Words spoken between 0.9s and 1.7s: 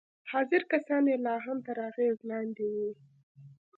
يې لا هم